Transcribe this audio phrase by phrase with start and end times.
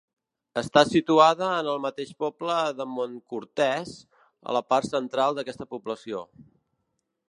[0.61, 3.95] Està situada en el mateix poble de Montcortès,
[4.51, 6.29] a la part central d'aquesta població.